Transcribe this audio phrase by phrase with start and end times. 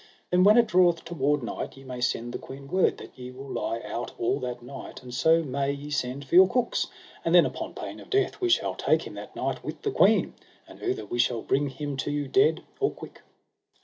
[0.31, 3.51] Then when it draweth toward night, ye may send the queen word that ye will
[3.51, 6.87] lie out all that night, and so may ye send for your cooks,
[7.23, 10.33] and then upon pain of death we shall take him that night with the queen,
[10.67, 13.21] and outher we shall bring him to you dead or quick.